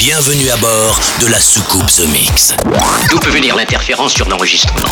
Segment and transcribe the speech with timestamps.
[0.00, 2.54] Bienvenue à bord de la soucoupe The Mix.
[3.10, 4.88] D'où peut venir l'interférence sur l'enregistrement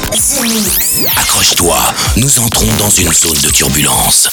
[1.16, 1.78] Accroche-toi,
[2.18, 4.28] nous entrons dans une zone de turbulence.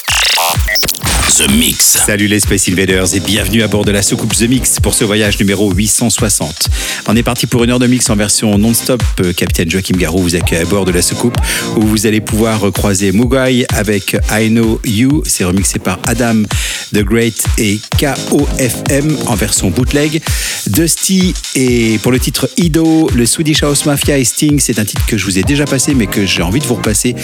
[1.38, 1.98] The Mix.
[2.04, 5.04] Salut les Space Invaders et bienvenue à bord de la soucoupe The Mix pour ce
[5.04, 6.68] voyage numéro 860.
[7.08, 9.02] On est parti pour une heure de mix en version non-stop.
[9.20, 11.36] Euh, Capitaine Joachim Garou vous accueille à bord de la soucoupe
[11.76, 15.22] où vous allez pouvoir croiser Mugai avec I Know You.
[15.26, 16.42] C'est remixé par Adam
[16.92, 20.22] The Great et KOFM en version bootleg.
[20.68, 24.58] Dusty et pour le titre Ido, le Swedish House Mafia et Sting.
[24.58, 26.74] C'est un titre que je vous ai déjà passé mais que j'ai envie de vous
[26.74, 27.14] repasser.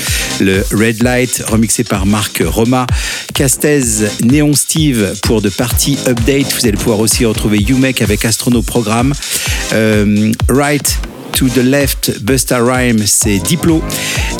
[0.40, 2.86] Le Red Light remixé par Marc Roma.
[3.34, 3.82] Castez,
[4.22, 6.52] Neon Steve pour de Party Update.
[6.54, 9.12] Vous allez pouvoir aussi retrouver Umek avec Astrono Programme.
[9.72, 10.98] Euh, right
[11.32, 13.82] to the Left, Busta Rhyme, c'est Diplo.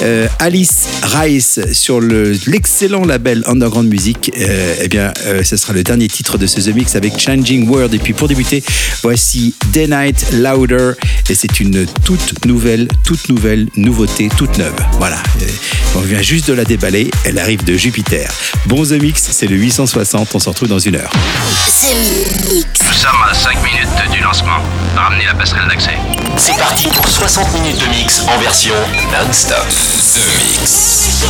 [0.02, 5.72] Euh, Alice Rice sur le- l'excellent label Underground Music, euh, eh bien, euh, ce sera
[5.72, 7.94] le dernier titre de ce The Mix avec Changing World.
[7.94, 8.62] Et puis pour débuter,
[9.02, 10.92] voici Day Night Louder.
[11.28, 14.74] Et c'est une toute nouvelle, toute nouvelle nouveauté, toute neuve.
[14.98, 15.22] Voilà.
[15.42, 15.46] Euh,
[15.96, 17.10] on vient juste de la déballer.
[17.24, 18.30] Elle arrive de Jupiter.
[18.66, 20.34] Bon The Mix, c'est le 860.
[20.34, 21.12] On se retrouve dans une heure.
[21.82, 24.58] Nous sommes à 5 minutes du lancement.
[24.96, 25.90] Ramenez la passerelle d'accès.
[26.36, 28.74] C'est parti pour 60 minutes de mix en version
[29.12, 29.68] non-stop.
[29.68, 31.22] The Mix.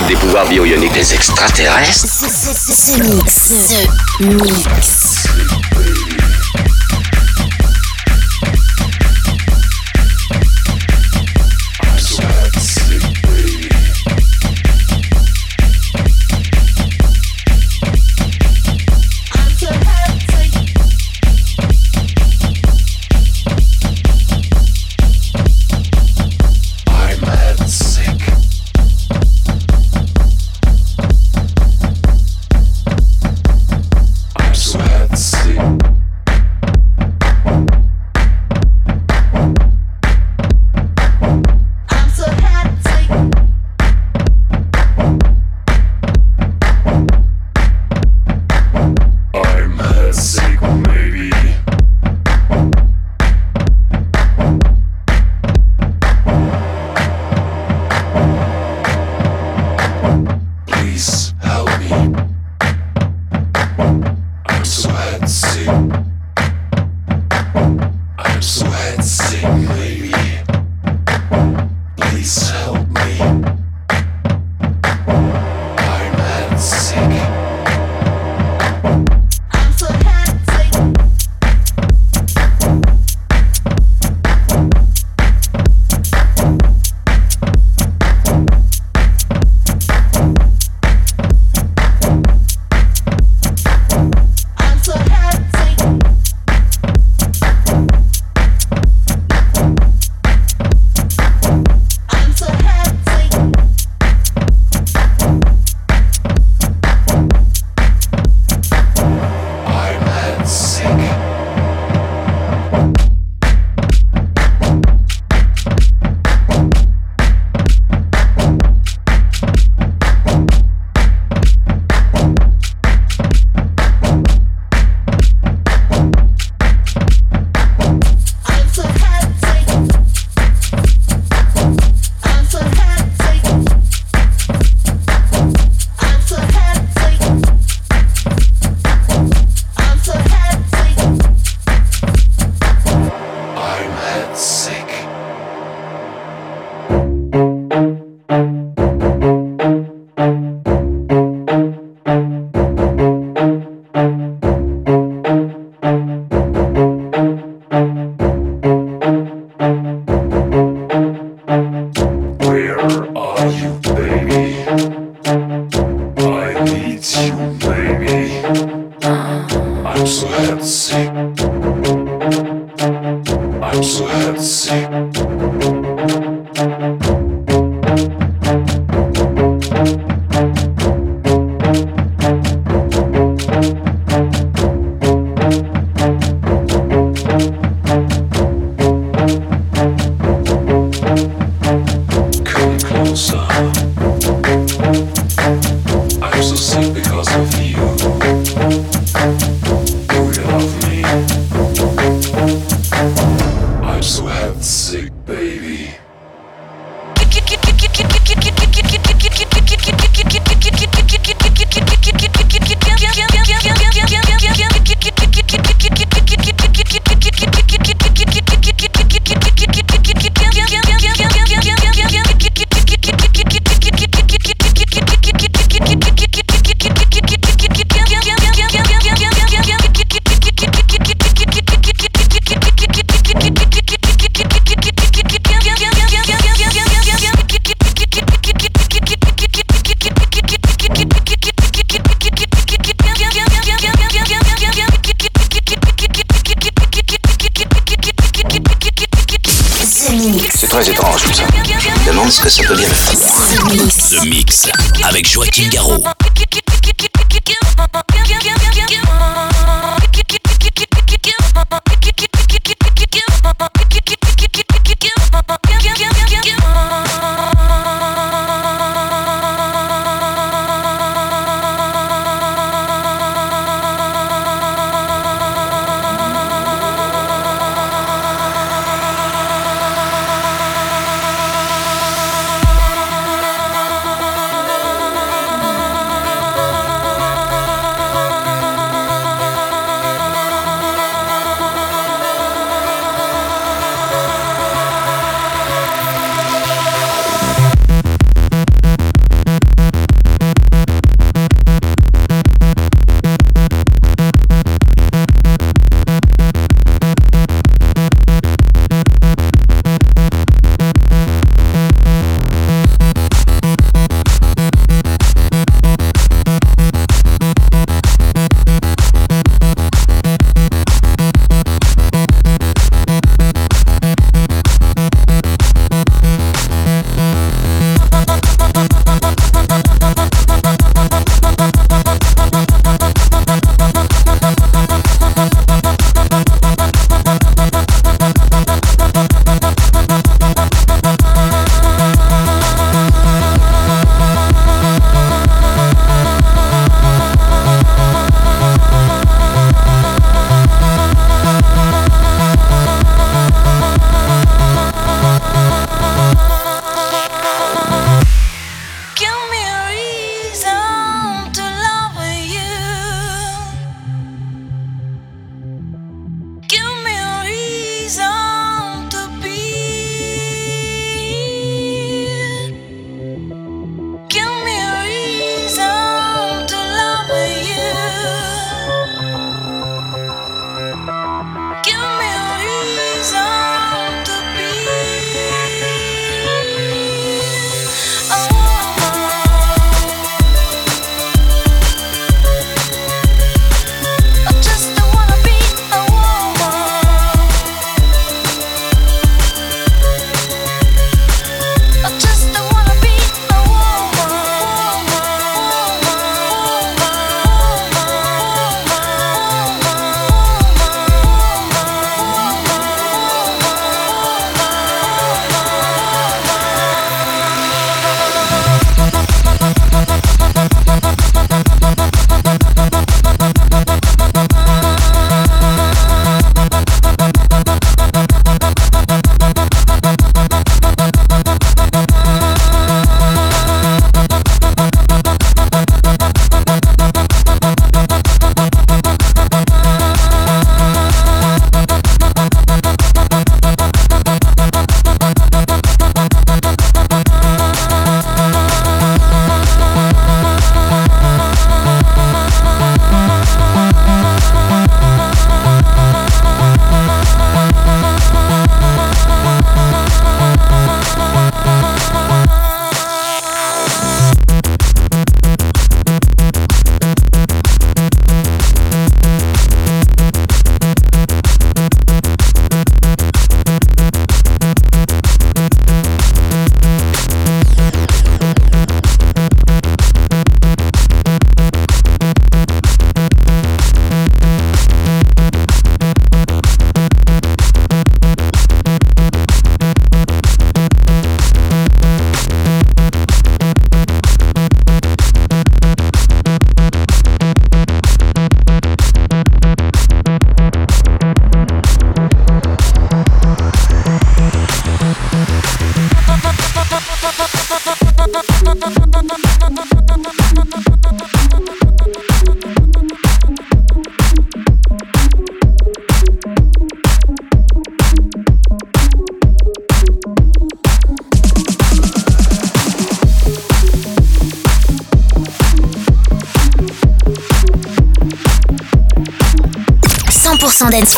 [0.00, 0.92] des pouvoirs bioniques.
[0.92, 2.06] Des extraterrestres.
[35.22, 36.01] see.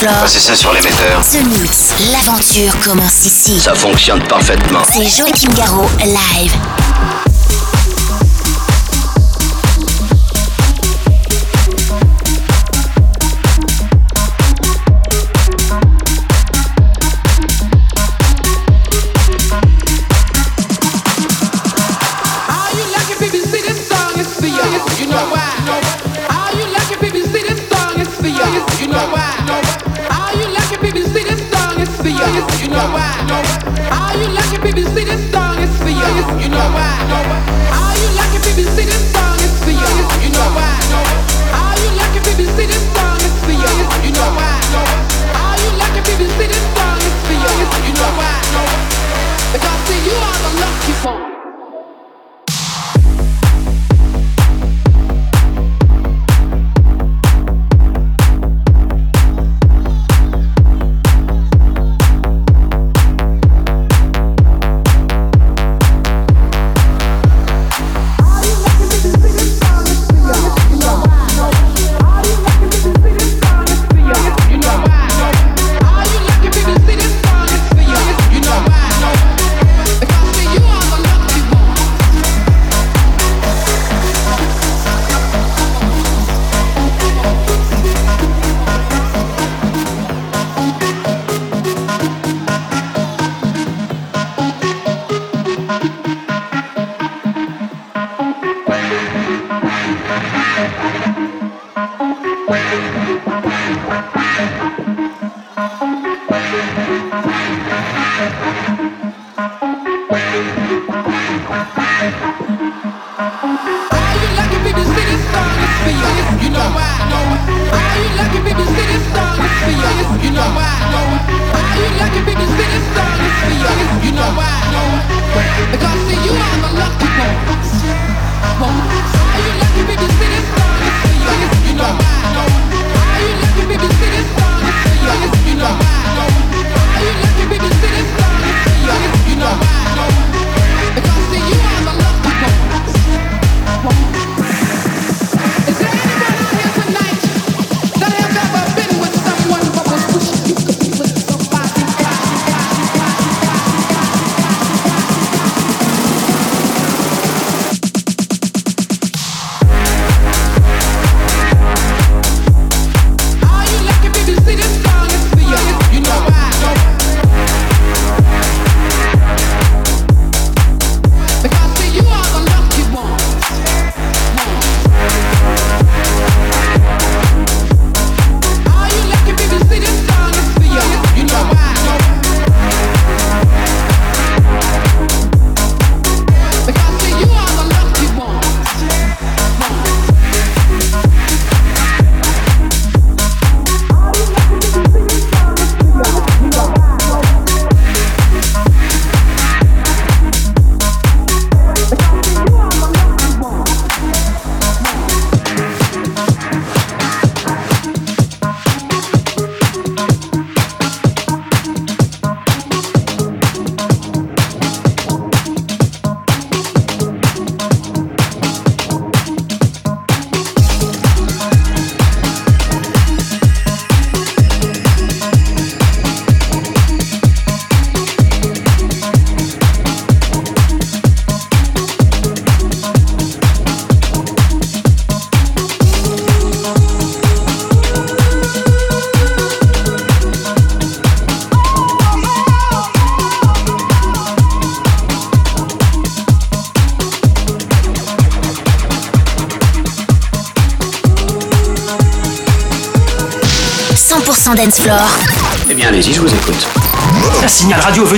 [0.05, 0.21] explore.
[0.21, 1.21] Passez ça sur l'émetteur.
[1.23, 3.59] The Mix, l'aventure commence ici.
[3.61, 4.83] Ça fonctionne parfaitement.
[4.93, 6.84] C'est Joachim Garraud, live.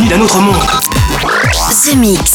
[0.04, 0.56] d'un autre monde.
[1.84, 2.32] The Mix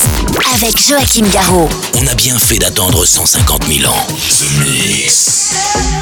[0.56, 1.69] avec Joachim Garraud.
[1.93, 4.08] On a bien fait d'attendre 150 000 ans.
[4.08, 6.01] The Mix.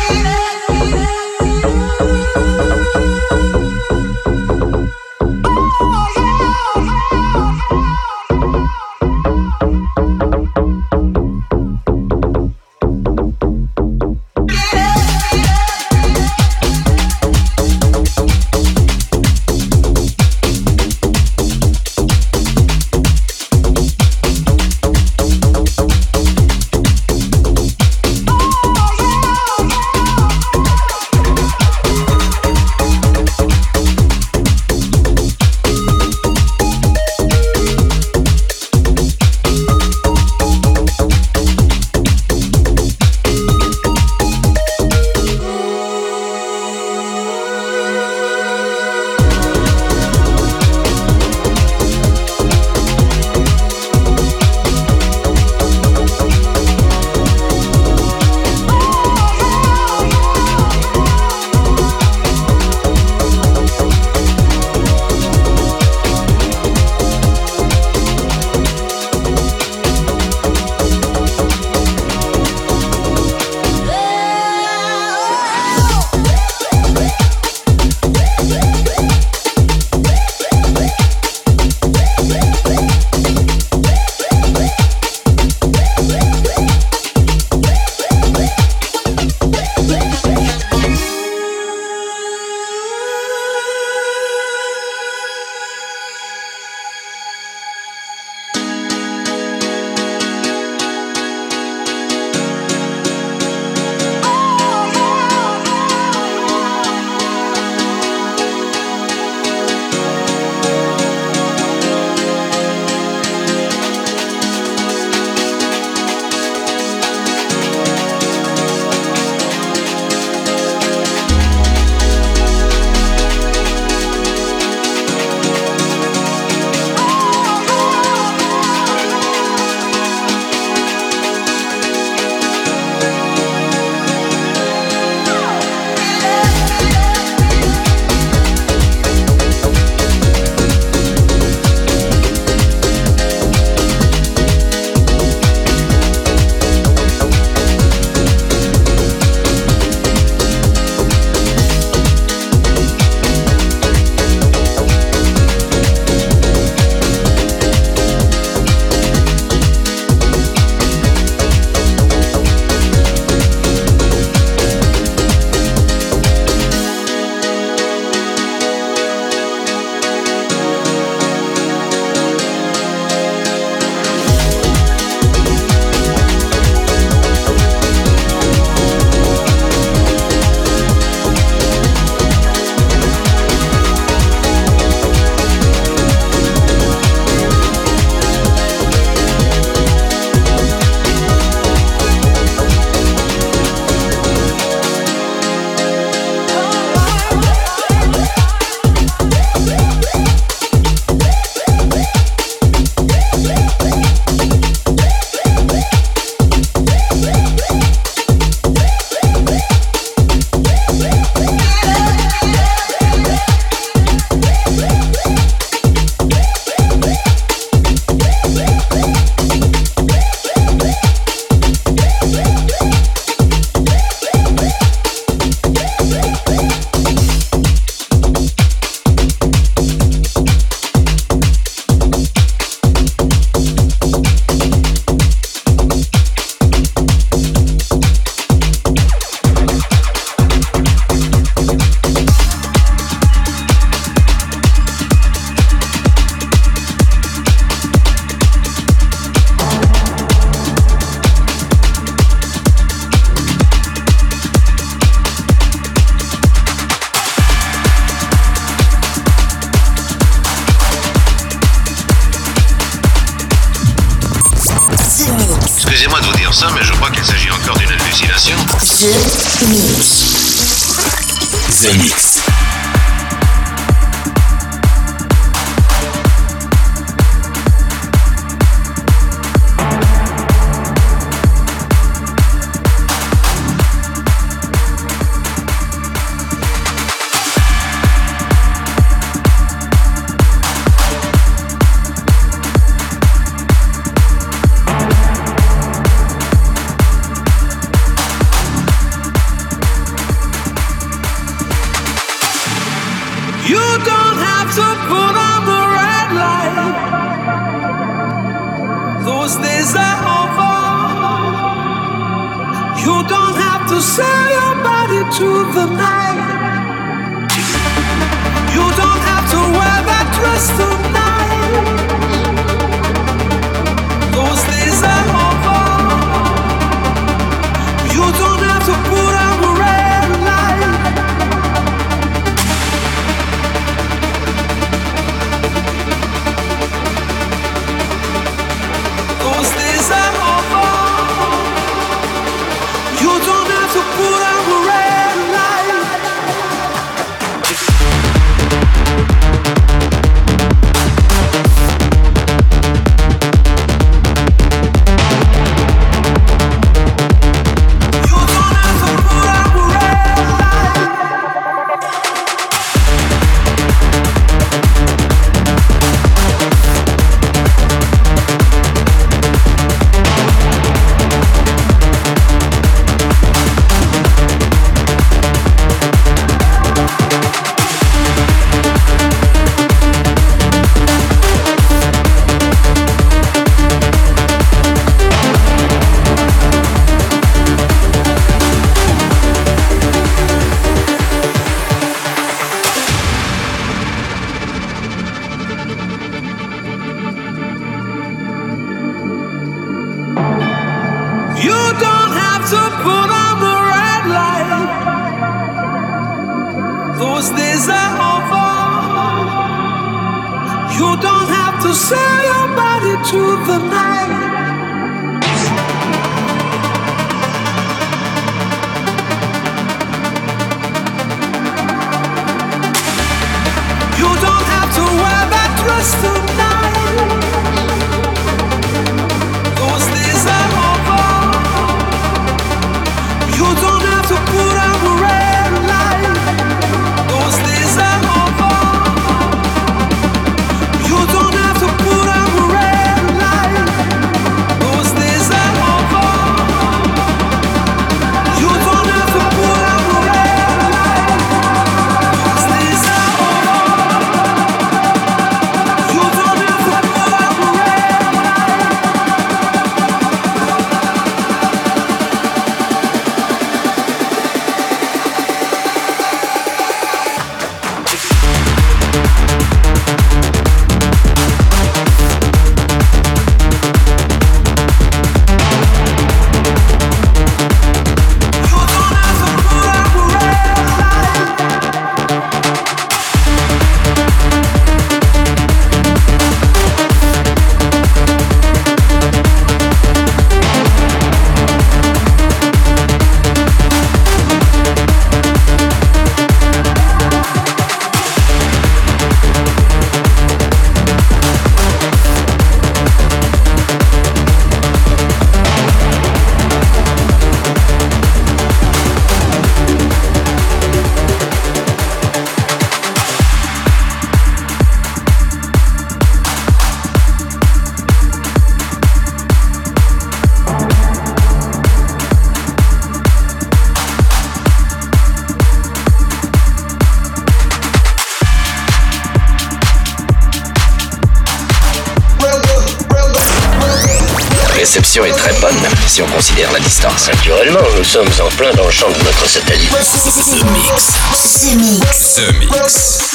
[538.09, 539.91] sommes en plein dans le champ de notre satellite.
[539.91, 541.13] The Mix.
[541.61, 542.35] The Mix.
[542.37, 543.29] The Mix.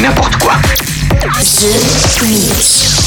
[0.00, 0.54] N'importe quoi.
[1.60, 2.99] The Mix.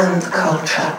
[0.00, 0.98] And culture.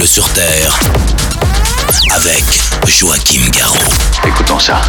[0.00, 0.78] Sur Terre,
[2.10, 2.44] avec
[2.86, 3.76] Joachim Garraud.
[4.26, 4.80] Écoutons ça.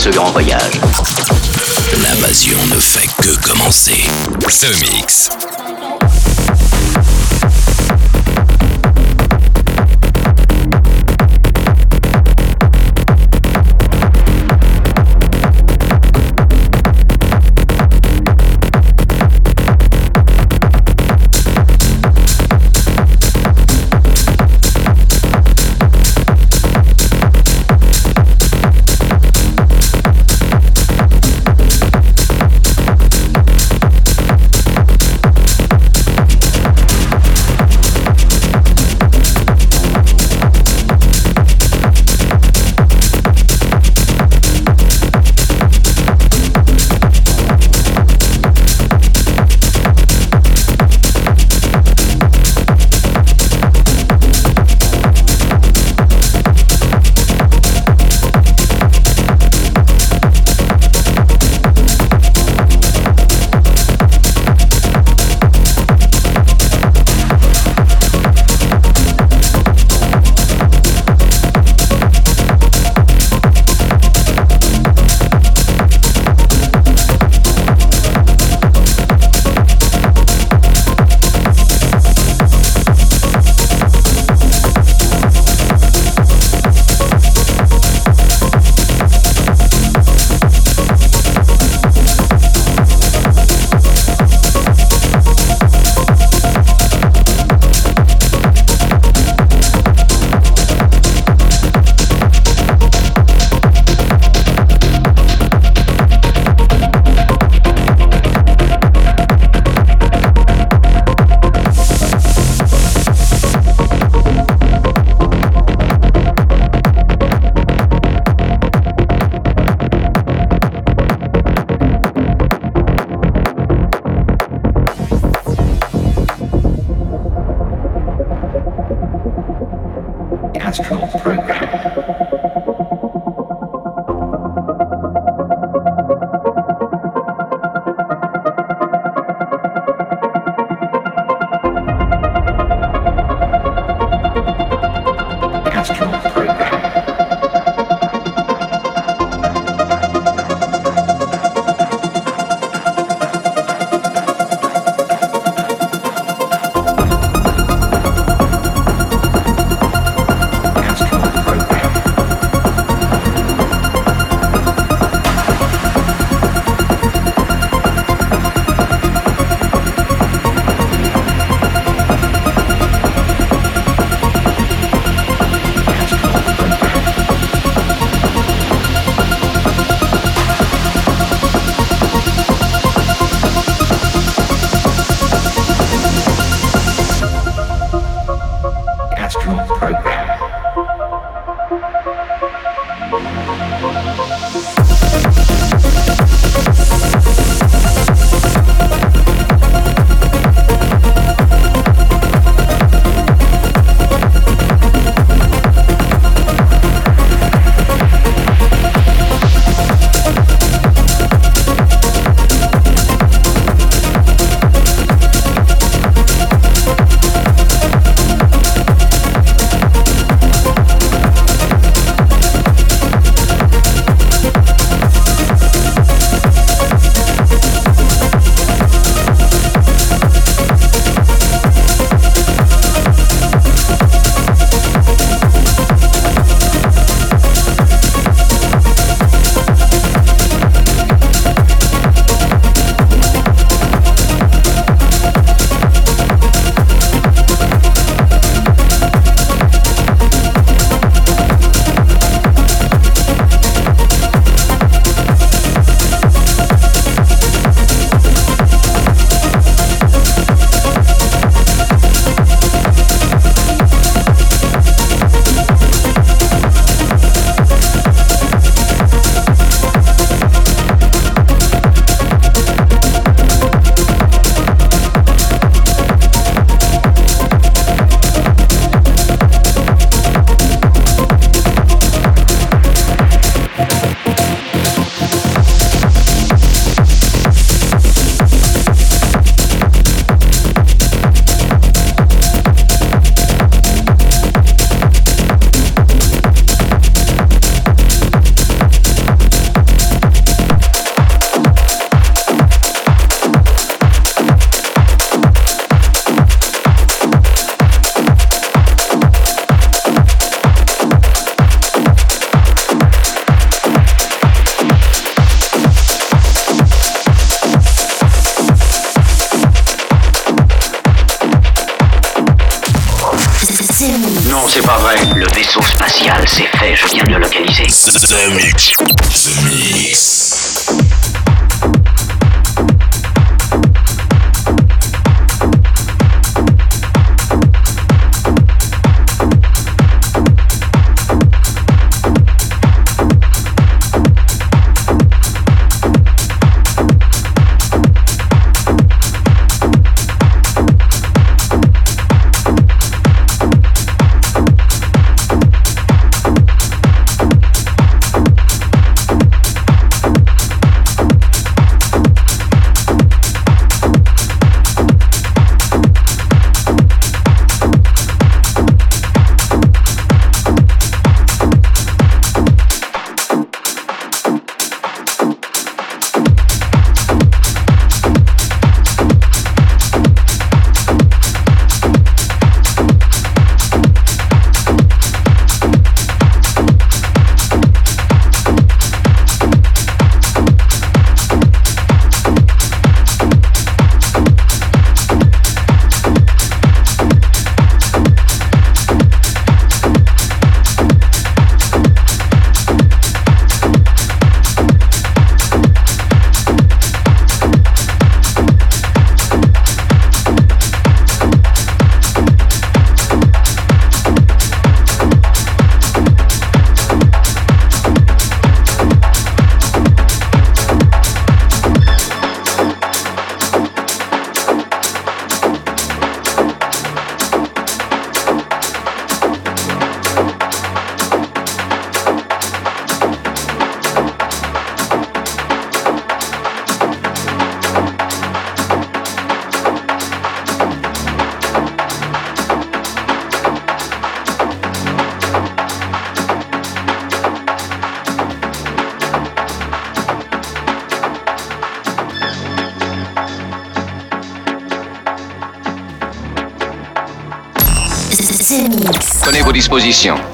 [0.00, 0.80] Ce grand voyage.
[2.02, 4.04] L'invasion ne fait que commencer.
[4.38, 4.48] The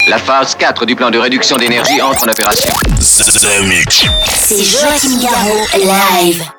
[0.07, 2.73] La phase 4 du plan de réduction d'énergie entre en opération.
[2.99, 6.56] C'est Joachim Garraud live.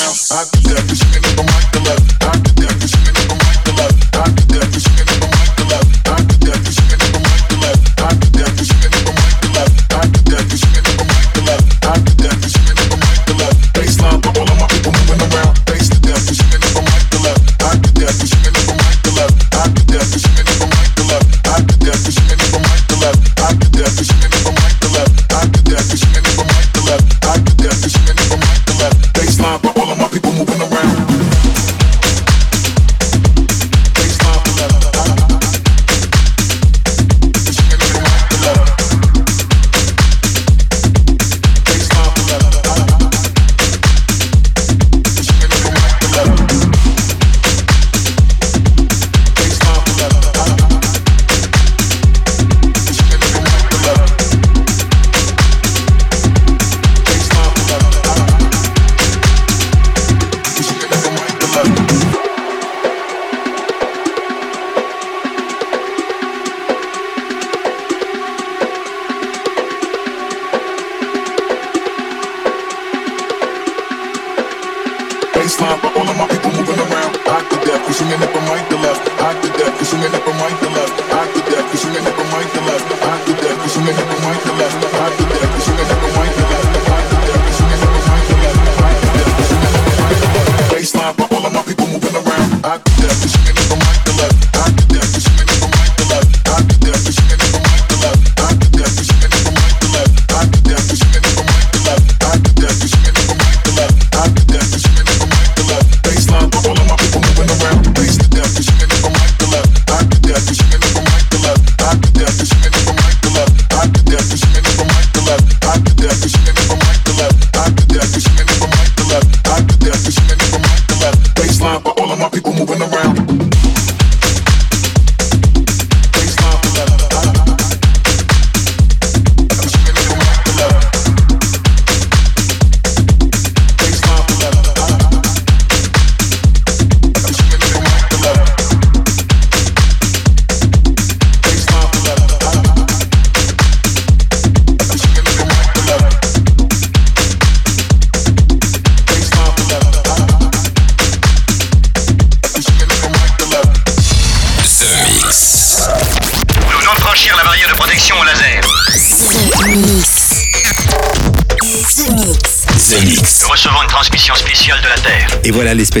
[0.00, 0.16] around.
[0.32, 2.24] I do that, cause you ain't the mic the left.
[2.24, 3.19] I do that, cause you ain't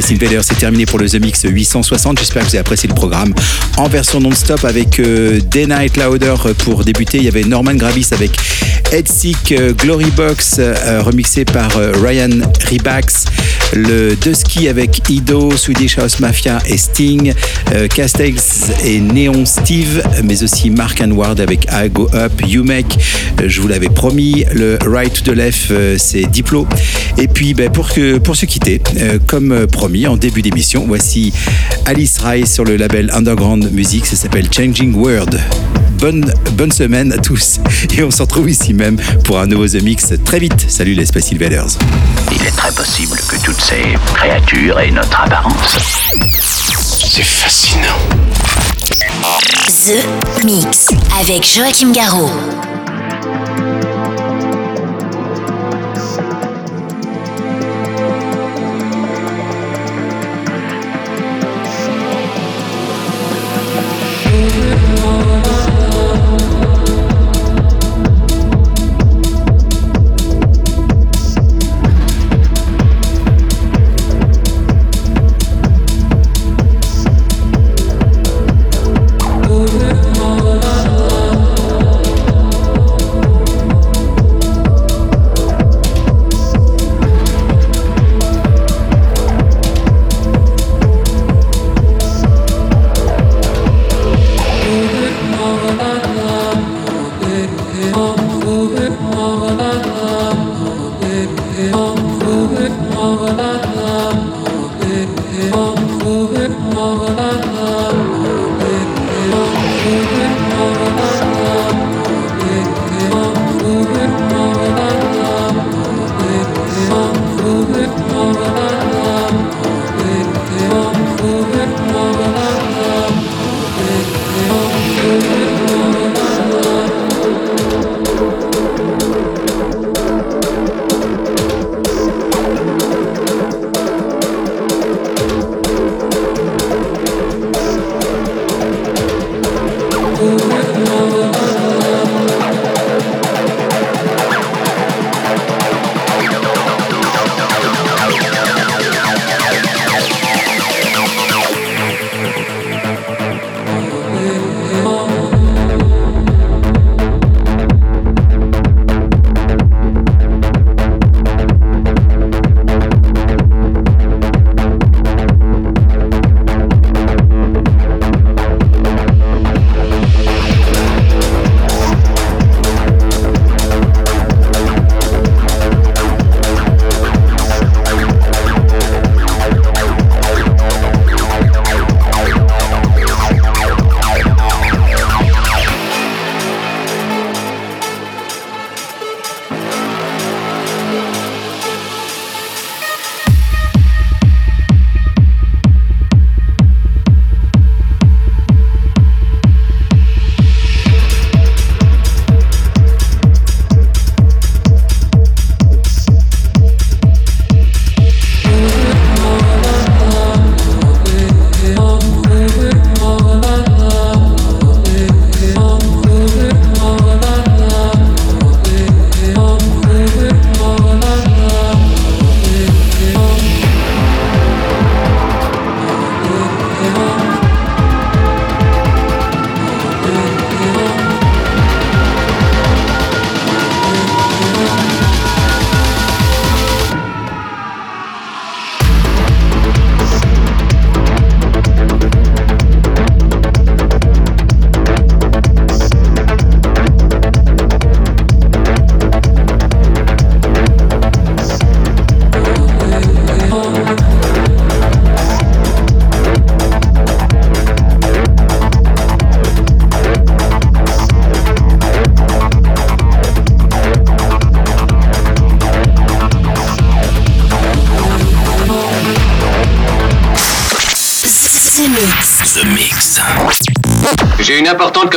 [0.00, 2.18] Space Invaders, c'est terminé pour le The Mix 860.
[2.18, 3.34] J'espère que vous avez apprécié le programme
[3.76, 6.34] en version non-stop avec euh, Day Night Louder
[6.64, 7.18] pour débuter.
[7.18, 8.30] Il y avait Norman Gravis avec
[8.92, 12.30] Headseek euh, Glory Box euh, remixé par euh, Ryan
[12.70, 13.26] Rebax,
[13.74, 17.32] le Dusky avec Ido, Swedish House Mafia et Sting,
[17.72, 18.40] euh, Castells
[18.84, 22.98] et Neon Steve, mais aussi Mark Anward avec I Go Up, You Make,
[23.44, 26.66] je vous l'avais promis, le Right to the Left, c'est Diplo.
[27.20, 31.34] Et puis ben, pour, se quitter, euh, comme euh, promis en début d'émission, voici
[31.84, 35.38] Alice Rice sur le label Underground Music, ça s'appelle Changing World.
[35.98, 37.60] Bonne, bonne semaine à tous
[37.98, 40.64] et on se retrouve ici même pour un nouveau The Mix très vite.
[40.66, 41.76] Salut les Space Invaders.
[42.32, 45.76] Il est très possible que toutes ces créatures aient notre apparence.
[46.38, 47.98] C'est fascinant.
[49.68, 50.88] The Mix
[51.20, 52.69] avec Joachim Garraud.